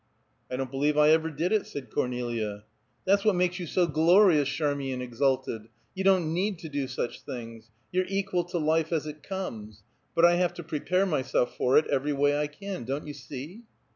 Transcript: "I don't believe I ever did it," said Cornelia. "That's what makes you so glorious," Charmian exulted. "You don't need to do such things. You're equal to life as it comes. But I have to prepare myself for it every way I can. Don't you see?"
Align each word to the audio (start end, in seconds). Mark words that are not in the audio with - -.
"I 0.49 0.55
don't 0.55 0.71
believe 0.71 0.97
I 0.97 1.09
ever 1.11 1.29
did 1.29 1.51
it," 1.51 1.67
said 1.67 1.91
Cornelia. 1.91 2.63
"That's 3.05 3.23
what 3.23 3.35
makes 3.35 3.59
you 3.59 3.67
so 3.67 3.85
glorious," 3.85 4.49
Charmian 4.49 4.99
exulted. 4.99 5.67
"You 5.93 6.03
don't 6.03 6.33
need 6.33 6.57
to 6.57 6.69
do 6.69 6.87
such 6.87 7.21
things. 7.21 7.69
You're 7.91 8.07
equal 8.07 8.43
to 8.45 8.57
life 8.57 8.91
as 8.91 9.05
it 9.05 9.21
comes. 9.21 9.83
But 10.15 10.25
I 10.25 10.37
have 10.37 10.55
to 10.55 10.63
prepare 10.63 11.05
myself 11.05 11.55
for 11.55 11.77
it 11.77 11.85
every 11.85 12.13
way 12.13 12.35
I 12.35 12.47
can. 12.47 12.83
Don't 12.83 13.05
you 13.05 13.13
see?" 13.13 13.61